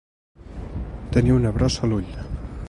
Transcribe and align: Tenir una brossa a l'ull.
Tenir 1.17 1.35
una 1.35 1.53
brossa 1.59 1.87
a 1.89 1.91
l'ull. 1.93 2.11